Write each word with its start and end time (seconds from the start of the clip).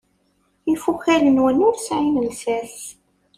Ifukal-nwen 0.73 1.57
ur 1.67 1.75
sɛin 1.87 2.15
llsas. 2.27 2.77